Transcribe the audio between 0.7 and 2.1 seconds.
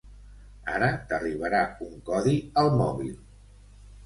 Ara t'arribarà un